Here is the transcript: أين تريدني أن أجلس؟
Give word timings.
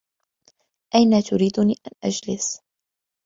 أين 0.95 1.23
تريدني 1.23 1.75
أن 1.87 1.91
أجلس؟ 2.03 2.61